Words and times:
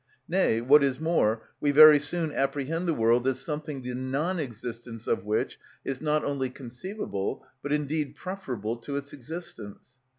Nay, 0.27 0.61
what 0.61 0.81
is 0.83 0.99
more, 0.99 1.43
we 1.59 1.69
very 1.69 1.99
soon 1.99 2.31
apprehend 2.31 2.87
the 2.87 2.93
world 2.95 3.27
as 3.27 3.39
something 3.39 3.83
the 3.83 3.93
non 3.93 4.39
existence 4.39 5.05
of 5.05 5.25
which 5.25 5.59
is 5.85 6.01
not 6.01 6.23
only 6.25 6.49
conceivable, 6.49 7.45
but 7.61 7.71
indeed 7.71 8.15
preferable 8.15 8.77
to 8.77 8.95
its 8.95 9.13
existence. 9.13 9.97